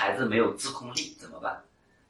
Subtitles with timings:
[0.00, 1.62] 孩子没有自控力怎么办？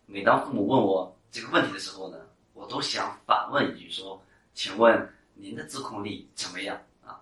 [0.06, 2.18] 每当父母问我这个问题的时候呢，
[2.54, 4.22] 我都想反问一句说
[4.54, 7.18] ：“请问您的自控力怎么样啊？”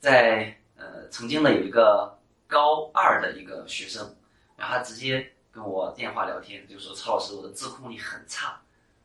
[0.00, 4.16] 在呃，曾经呢有一个高二的一个学生，
[4.56, 8.58] 然后他直接跟我电话聊天，就说：“曹老师，我的自控力很差，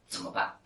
[0.08, 0.58] 怎么办？”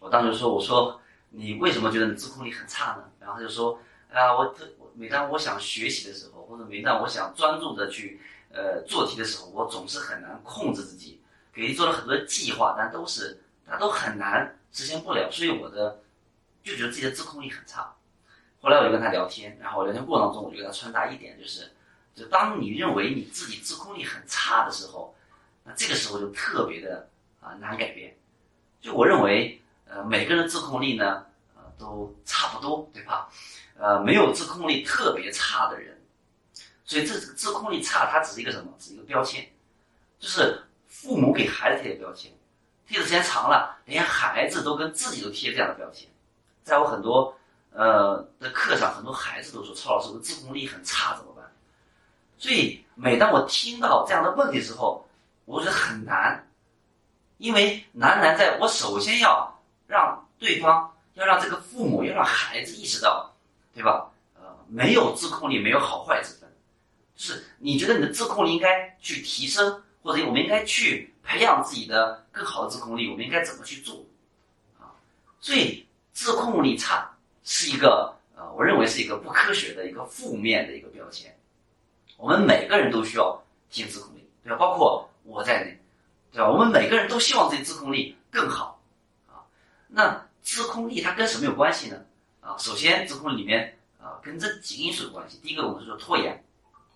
[0.00, 0.98] 我当时说：“我说
[1.28, 3.78] 你为什么觉得你自控力很差呢？”然后他就说
[4.10, 8.18] ：“啊，我特每当我想学习的时候，或者每当我想专注的去
[8.52, 11.20] 呃做题的时候，我总是很难控制自己，
[11.52, 16.00] 给做了很多计划，但都是但都很难实现不了，所以我的
[16.62, 17.94] 就觉得自己的自控力很差。
[18.60, 21.70] 后来我就跟他聊天，然后聊天过程中我就给他传达一点，就是
[22.14, 25.14] 就当你认为你自己自控力很差的时候，
[25.64, 27.08] 那这个时候就特别的
[27.40, 28.16] 啊难改变。
[28.80, 31.26] 就我认为，呃，每个人自控力呢，
[31.56, 33.28] 呃，都差不多，对吧？
[33.76, 35.97] 呃，没有自控力特别差的人，
[36.88, 38.72] 所以这自控力差，它只是一个什么？
[38.78, 39.46] 是一个标签，
[40.18, 42.32] 就是父母给孩子贴的标签，
[42.86, 46.08] 贴的时间长了，连孩子都跟自己都贴这样的标签。
[46.64, 47.36] 在我很多
[47.72, 51.44] 呃的课上，很多孩子都说：“曹老师，我自控力很差，怎么办？”
[52.38, 55.06] 所以每当我听到这样的问题的时候，
[55.44, 56.48] 我觉得很难，
[57.36, 63.30] 因为难难在我首先要让对方，要让这个父母，要让孩子意识到。
[63.74, 64.10] 对吧？
[64.34, 66.47] 呃，没有自控力，没有好坏之分，
[67.18, 74.02] 是你觉得你的自控力应该去提升，或者我们应该去培养自己的更好的自控力，我们应该怎么去做？
[74.78, 74.94] 啊，
[75.40, 77.10] 所以自控力差
[77.42, 81.36] 是一个呃，我认为是一个不科学的一个负面的一个标签。
[82.16, 84.56] 我们每个人都需要提升自控力，对吧？
[84.56, 85.76] 包括我在内，
[86.32, 86.48] 对吧？
[86.48, 88.80] 我们每个人都希望自己自控力更好，
[89.26, 89.42] 啊，
[89.88, 92.00] 那自控力它跟什么有关系呢？
[92.40, 95.38] 啊，首先自控力里面啊，跟这几个因素有关系。
[95.42, 96.42] 第一个，我们是说拖延，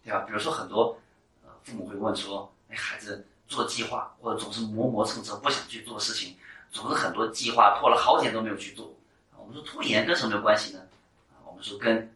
[0.05, 0.21] 对吧？
[0.27, 0.99] 比如说很多
[1.45, 6.37] 呃父母会问说，哎，孩子做计划或者总是磨磨蹭蹭不想去做事情，
[6.71, 8.93] 总是很多计划拖了好几年都没有去做。
[9.37, 10.81] 我们说拖延跟什么有关系呢？
[11.45, 12.13] 我们说跟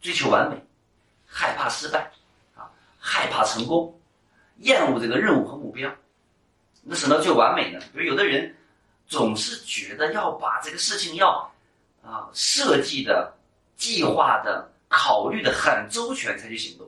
[0.00, 0.56] 追求完美、
[1.26, 2.10] 害怕失败
[2.56, 3.98] 啊、害怕成功、
[4.58, 5.90] 厌恶这个任务和目标。
[6.82, 7.80] 那什么叫完美呢？
[7.92, 8.56] 比如有的人
[9.06, 11.50] 总是觉得要把这个事情要。
[12.00, 13.34] 啊，设计的、
[13.76, 16.86] 计划的、考虑的很周全才去行动，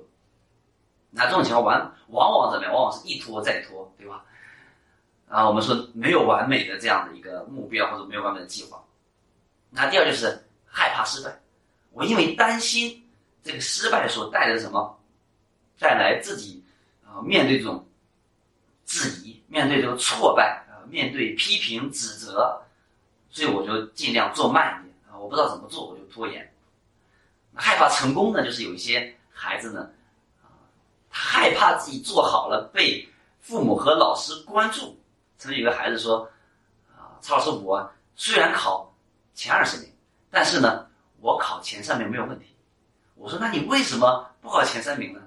[1.10, 2.72] 那这种情况往往往怎么样？
[2.72, 4.24] 往往是一拖再拖，对吧？
[5.28, 8.82] 啊，我们说没有完美的这样的一个目标或者没有完美的计划。
[9.70, 10.26] 那第二就是
[10.66, 11.32] 害怕失败，
[11.92, 13.00] 我因为担心
[13.44, 15.00] 这个失败所带来的什么，
[15.78, 16.64] 带来自己
[17.04, 17.86] 啊面对这种
[18.84, 22.60] 质疑、面对这个挫败啊、面对批评指责，
[23.30, 25.18] 所以我就尽量做慢一点啊。
[25.18, 26.52] 我不知道怎么做，我就拖延。
[27.54, 29.88] 害怕成功呢，就是有一些孩子呢，
[31.10, 33.06] 害怕自己做好了被
[33.40, 34.98] 父母和老师关注。
[35.36, 36.30] 曾经有个孩子说
[36.96, 38.94] ：“啊，曹老师，我虽然考
[39.34, 39.92] 前二十名，
[40.30, 40.86] 但是呢，
[41.20, 42.46] 我考前三名没有问题。”
[43.16, 45.20] 我说：“那你为什么不考前三名呢？”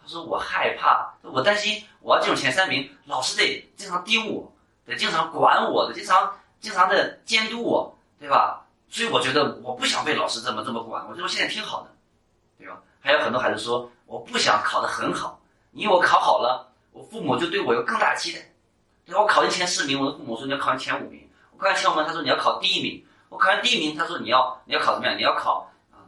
[0.00, 4.52] 他说：“我害怕，我担心我要进入前三名，老师得经常盯我，
[4.86, 11.88] 得经常管我，得经常经常的监督我，对吧？”所以我觉得我不想被老师这么这么管，我觉得我现在挺好的，
[12.58, 12.80] 对吧？
[13.00, 15.40] 还有很多孩子说我不想考得很好，
[15.72, 18.40] 因为我考好了，我父母就对我有更大的期待。
[19.06, 19.20] 对吧？
[19.20, 21.20] 我考进前十名，我的父母说你要考进前五名；
[21.52, 25.16] 我考进前五名，他说你要考第一名；我考上第一名，他说你要你要考怎么样？
[25.16, 26.00] 你要考啊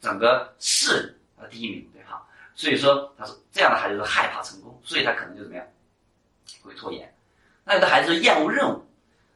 [0.00, 2.24] 整个市啊第一名，对哈。
[2.54, 5.66] 所以说他说这样的孩子是害怕成功，所以他可能就怎么样
[6.62, 7.14] 会拖延。
[7.64, 8.84] 那有的孩子厌恶任务。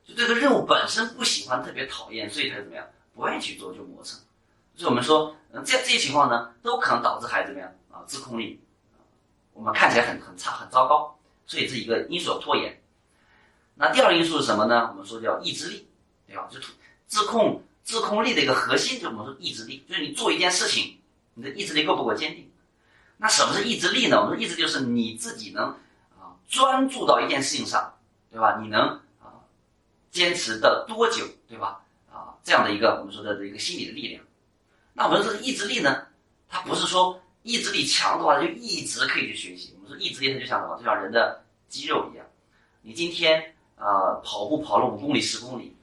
[0.04, 2.84] 就这个任务本身不喜欢，特别讨厌，所以他怎么样，
[3.14, 4.18] 不愿意去做，就磨蹭。
[4.74, 7.72] 所以我们说，嗯，这这些情况呢，都可能导致孩子怎么样
[8.06, 8.60] 自控力，
[9.52, 11.18] 我们看起来很很差，很糟糕。
[11.46, 12.80] 所以这一个因素拖延。
[13.74, 14.88] 那第二个因素是什么呢？
[14.90, 15.88] 我们说叫意志力，
[16.26, 16.48] 对吧？
[16.50, 16.58] 就
[17.06, 20.98] 自控自控力的一个核心，就我们说意志力，就是你做一件事情，
[21.34, 22.50] 你的意志力够不够坚定？
[23.16, 24.18] 那什么是意志力呢？
[24.18, 25.64] 我们说意志就是你自己能
[26.18, 27.92] 啊专注到一件事情上，
[28.30, 28.58] 对吧？
[28.60, 28.80] 你能
[29.20, 29.40] 啊。
[30.10, 31.80] 坚持的多久，对吧？
[32.12, 34.22] 啊，这样的一个我们说的这一个心理的力量。
[34.92, 36.06] 那我们说意志力呢？
[36.50, 39.74] 它不是说意志力强的话就一直可以去学习。
[39.76, 40.76] 我们说意志力它就像什么？
[40.78, 42.26] 就像人的肌肉一样。
[42.82, 45.76] 你今天啊跑步跑了五公里、十公里，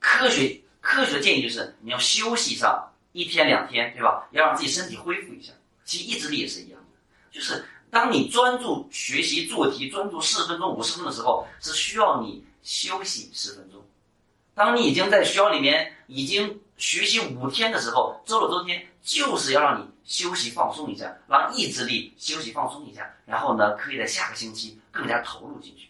[0.00, 4.28] 科学科学的建议就是你要休息上一天两天，对吧？
[4.32, 5.52] 要让自己身体恢复一下。
[5.84, 6.86] 其实意志力也是一样的，
[7.30, 12.44] 就是当你专注学习做题、专注四十分钟、五十分钟的时候，是需要你。
[12.66, 13.80] 休息十分钟。
[14.52, 25.88] 当你已经在学校里面已经学习五天的时候，周六周天就是要让你休息放松一下，让意志力休息放松一下，然后呢，可以在下个星期更加投入进去。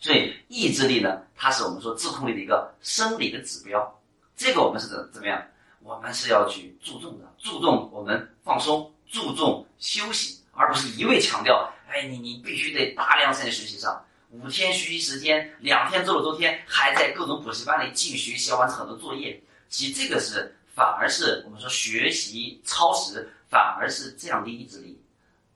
[0.00, 4.00] 所以意志力呢，它是我们说自控力的一个生理的指标。
[4.36, 5.40] 这个我们是怎怎么样？
[5.80, 19.40] 我们是要去注重的，注重我们放松，注重休息，而不是一味强调，哎，你你必须得大量在学习上，五天学习时间，两天周六周天还在各种补习班里继续学习，要完成很多作业。
[19.72, 25.02] 其实这个是反而是我们说学习超时，反而是降低意志力，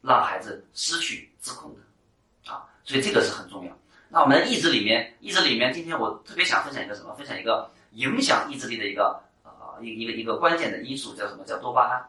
[0.01, 3.79] 让孩子失去自控的，啊，所以这个是很重要。
[4.09, 7.15] 那我们意志里面，意志里面，今天我特别想分享一个什么？
[7.15, 9.53] 分享一个影响意志力的一个呃
[9.83, 11.45] 一一个一个关键的因素，叫什么？
[11.45, 12.09] 叫多巴胺。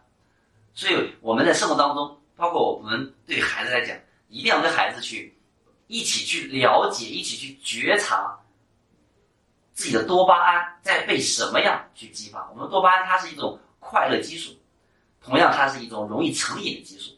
[0.74, 3.98] 所以我们在生活当中，包括我们对孩子来讲，
[4.30, 5.36] 一定要跟孩子去
[5.88, 8.39] 一起去了解，一起去觉察
[9.77, 12.50] 自己的多巴胺在被什么样去激发。
[12.50, 14.51] 我们多巴胺它是一种快乐激素，
[15.21, 17.15] 同样它是一种容易成瘾的激素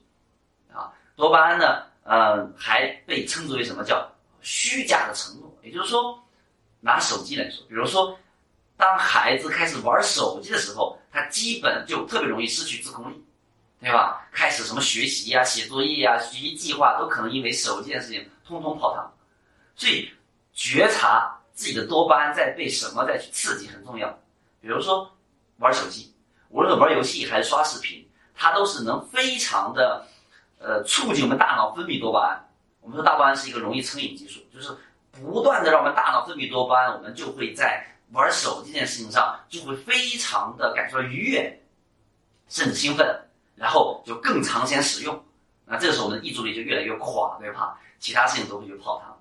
[0.74, 0.92] 啊。
[1.16, 4.06] 多巴胺呢，呃，还被称之为什么叫？
[4.42, 6.22] 虚假的承诺，也就是说，
[6.82, 8.18] 拿手机来说，比如说，
[8.76, 13.24] 当孩子开始玩手机的时候，他基本就特别容易失去自控力，
[13.80, 14.28] 对吧？
[14.34, 19.10] 开始什么学习呀、写作业呀、学习计划都可能因为手机的事情通通泡汤。
[19.78, 20.10] 所以，
[20.54, 24.08] 觉察自己的多巴胺在被什么在刺激很重要。
[24.62, 25.12] 比如说，
[25.58, 26.16] 玩手机，
[26.48, 30.06] 无论玩游戏还是刷视频，它都是能非常的，
[30.58, 32.50] 呃，促进我们大脑分泌多巴胺。
[32.80, 34.74] 我们说多巴胺是一个容易成瘾激素，就是
[35.12, 41.62] 不断的让我们大脑分泌多巴胺，我们就会在玩手机这件事情上就会非常的感受到愉悦，
[42.48, 43.20] 甚至兴奋，
[43.58, 45.22] 然后就更长时间使用。
[45.66, 47.78] 那这个时候我们的意志力就越来越垮，对吧？
[48.00, 49.14] 其他事情都会去泡汤。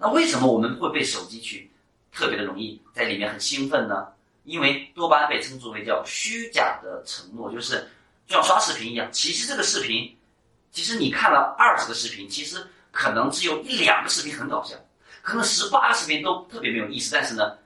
[0.00, 1.70] 那为什么我们会被手机去
[2.10, 4.08] 特别的容易在里面很兴奋呢？
[4.44, 7.86] 因为多巴胺被称之为叫虚假的承诺，就是
[8.26, 10.16] 就像刷视频一样，其实这个视频。
[10.72, 14.74] 其实你看了二十个视频，其实可能只有一两个视频很搞笑，
[15.20, 17.12] 可能十八个视频都特别没有意思。
[17.12, 17.58] 但是呢，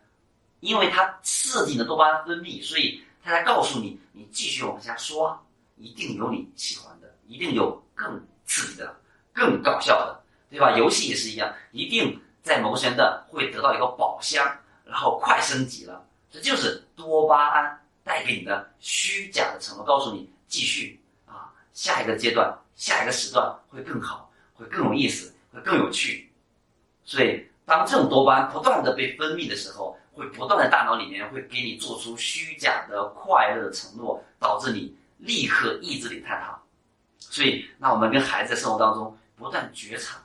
[0.60, 5.38] 因为它刺激你的多巴胺分泌，所以它在告诉你，你继续往下刷，
[5.76, 8.96] 一定有你喜欢的，一定有更刺激的、
[9.34, 10.20] 更搞笑的，
[10.50, 10.76] 对吧？
[10.76, 14.46] 游戏也是一样，一定在某个时间段会得到一个宝箱，
[14.84, 16.06] 然后快升级了。
[16.30, 22.56] 这就是多巴胺带给你的虚假的承诺，告诉你继续啊，下一个阶段。
[22.76, 26.28] 下一个时段会更好，会更有意思，会更有趣。
[27.04, 36.60] 所以，当这种多巴胺不断的被分泌的时候，会不断的大脑里面会给你做出虚假的快乐的承诺，导致你立刻意志力坍塌。
[37.20, 40.20] 所以，那我们跟孩子在生活当中不断觉察，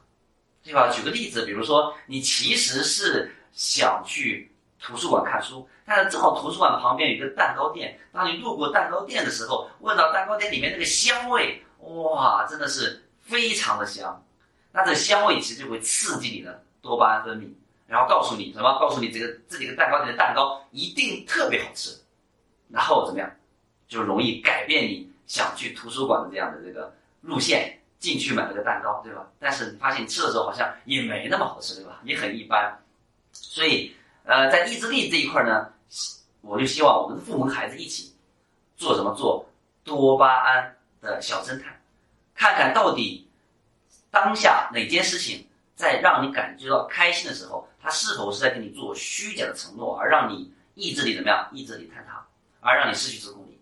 [0.64, 0.90] 对吧？
[0.92, 11.62] 举个例子，比如说你其实是想去图书馆看书，但是正好图书馆旁边有一个蛋糕店，当你路过蛋糕店的时候，闻到蛋糕店里面那个香味。
[11.80, 14.22] 哇，真的是非常的香，
[14.74, 17.48] 那这香味其实就会刺激你的多巴胺分泌，
[17.88, 18.78] 然后告诉你什么？
[18.80, 21.98] 告诉你这个这几个蛋糕店的蛋糕一定特别好吃，
[22.70, 23.32] 然后怎么样，
[23.88, 29.28] 就容易改变你想去图书馆的这样的这个路线，进去买了个蛋糕，对吧？
[29.40, 32.02] 但是你发现吃的时候好像也没那么好吃，对吧？
[32.04, 32.76] 也很一般，
[33.32, 35.72] 所以呃，在意志力这一块呢，
[36.42, 38.14] 我就希望我们的父母孩子一起
[38.76, 39.14] 做什么？
[39.16, 39.46] 做
[39.84, 40.76] 多巴胺。
[41.02, 41.80] 的小侦探，
[42.36, 43.26] 看看到底
[44.12, 45.48] 当下哪件事情
[45.78, 51.50] 在让你感觉到开心的时候，他是否是在给你做虚假的承诺，而让你意志力怎么样？
[51.54, 52.22] 意志力坍塌，
[52.60, 53.58] 而让你失去自控力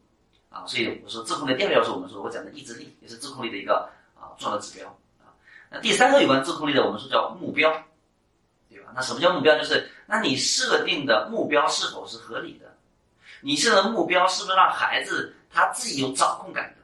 [0.50, 0.65] 啊！
[0.65, 3.88] 所以我说自控力第二个要素，我们说我讲的意志力也是自控力的一个
[4.38, 4.88] 重要的指标
[5.20, 5.34] 啊。
[5.70, 7.72] 那第三个有关自控力的，我们说叫目标，
[8.70, 8.91] 对吧？
[8.96, 9.58] 那什么叫目标？
[9.58, 12.74] 就是那你设定的目标是否是合理的？
[13.41, 16.84] 你设的目标是不是让孩子他自己有掌控感的？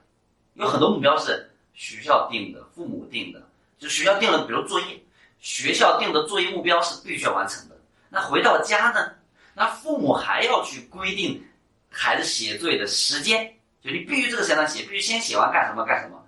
[0.53, 3.41] 有很多目标是学校定的，父母定的，
[3.79, 5.03] 就学校定了，比如作业，
[5.39, 7.75] 学校定的作业目标是必须要完成的。
[8.10, 9.12] 那回到家呢？
[9.55, 11.43] 那父母还要去规定
[11.89, 13.51] 孩子写作业的时间，
[13.83, 16.22] 就你必须这个时间段写，必须先写完干什么干什么。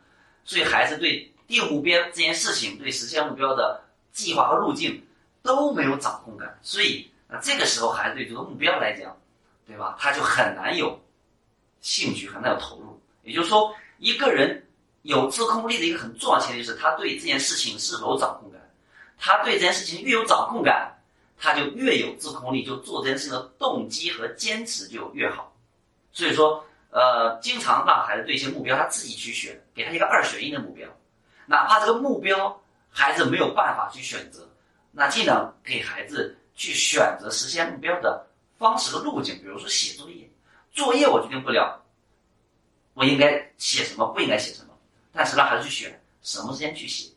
[0.46, 3.82] 所以孩子对定目标这件事情，对实现目标的
[4.14, 5.06] 计划和路径
[5.44, 6.58] 都没有掌控感。
[6.62, 9.18] 所以那这个时候孩子对这个目标来讲，
[9.68, 9.98] 对吧？
[10.00, 10.98] 他就很难有
[11.82, 12.98] 兴趣，很难有投入。
[13.24, 13.76] 也就是说。
[13.98, 14.68] 一个人
[15.04, 18.60] 有自控力的一个很重要前提是他对这件事情是否有掌控感。
[19.18, 20.94] 他对这件事情越有掌控感，
[21.38, 25.56] 他就越有自控力，就做这件事情的动机和坚持就越好。
[26.12, 30.88] 所以说，呃，经常让孩子对一些目标他自己去选，给他一个二选一的目标，
[31.46, 32.58] 哪怕这个目标
[32.90, 34.48] 孩子没有办法去选择，
[34.94, 38.26] 那尽量给孩子去选择实现目标的
[38.58, 39.36] 方式和路径。
[39.40, 40.26] 比如说写作业，
[40.72, 41.82] 作业我决定不了。
[42.94, 44.70] 我应该写什么，不应该写什么，
[45.12, 47.12] 但是让孩子去选什么时间去写，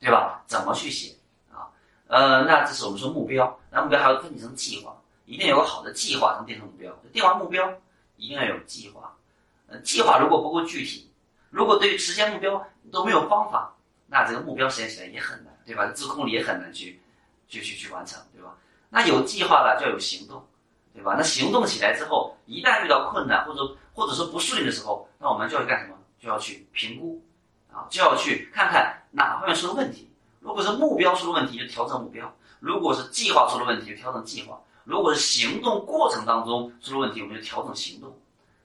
[0.00, 0.42] 对吧？
[0.48, 1.14] 怎么去写
[1.52, 1.70] 啊？
[2.08, 6.92] 呃，那这是我们说目标，那目标还要分解成计划，一定有个好的计划能定成目标。
[7.12, 7.72] 定完目标，
[8.22, 9.16] 一定要有计划。
[9.66, 11.10] 呃，计划如果不够具体，
[11.50, 13.74] 如果对于实现目标都没有方法，
[14.06, 15.86] 那这个目标实现起来也很难，对吧？
[15.92, 17.00] 自控力也很难去
[17.48, 18.56] 去去去完成，对吧？
[18.88, 20.46] 那有计划了就要有行动。
[20.94, 21.14] 对吧？
[21.16, 25.96] 那行动起来之后，一旦遇到困难或者或者说不顺利的时候，那我们就要干什么？
[26.20, 27.18] 就要去评估，
[27.72, 30.10] 啊，就要去看看哪方面出了问题。
[30.40, 32.26] 如果是目标出了问题，就调整目标；
[32.60, 38.16] 如果是计划出了问题，就调整计划；如果是行动过程当中出了问题，我们就调整行动。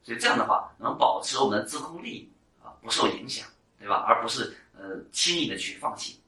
[0.03, 2.31] 所以这样的话，能保持我们的自控力
[2.63, 3.45] 啊不受影响，
[3.77, 3.97] 对吧？
[4.07, 6.19] 而不是呃轻易的去放弃。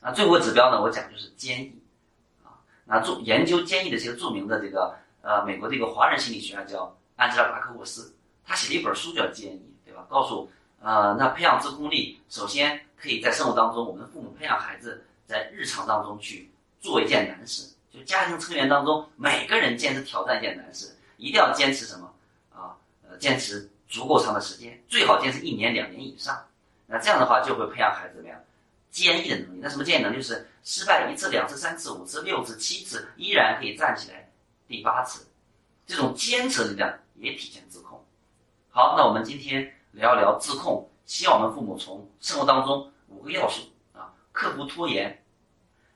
[0.00, 1.82] 那最后指标呢，我讲就是坚毅
[2.44, 2.62] 啊。
[2.84, 10.06] 那著研究坚毅的这个著名的这个呃美国的一个华人心理学家叫安吉拉达克沃斯，他写了一本书叫《坚毅》，对吧？
[10.08, 10.48] 告诉
[10.80, 16.48] 呃那培养自控力，首先可以在生活当中，我们父母培养孩子在日常当中去
[16.78, 22.12] 做一件难事，就家庭成员当中每个人坚持挑战一件难事，一定要坚持什么
[22.52, 22.76] 啊？
[23.08, 26.38] 呃，坚持足够长的时间，最好坚持一年两年以上。
[26.86, 28.38] 那这样的话就会培养孩子怎么样？
[28.90, 30.16] 坚毅的能力，那什么坚毅能力？
[30.16, 34.30] 就是失败一次、两次、三次、五次、六次、七次，依然可以站起来。
[34.68, 35.26] 第八次，
[35.86, 38.04] 这种坚持力量也体现自控。
[38.68, 43.62] 好，那我们今天聊一聊自控，希望我们父母从生活当中五个要素
[43.94, 45.22] 啊，克服拖延，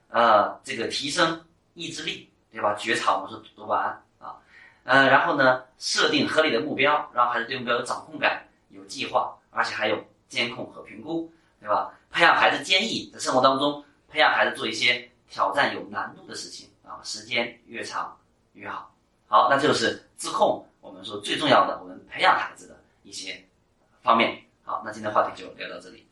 [0.09, 2.75] 呃，这个提升意志力，对吧？
[2.75, 4.37] 觉察我们说读完啊，
[4.85, 11.33] 呃，然后呢，设定合理的目标，让孩子对目标有掌控感、有计划，而且还有监控和评估。
[11.61, 11.93] 对吧？
[12.11, 18.17] 培养孩子坚毅，在生活当中培养孩子做一些挑战有难度的事情啊，时间越长
[18.55, 18.91] 越好。
[19.29, 23.45] 好，那就是自控，我们说最重要的，我们培养孩子的一些
[24.03, 24.43] 方面。
[24.65, 26.09] 好，那今天话题就聊到这里。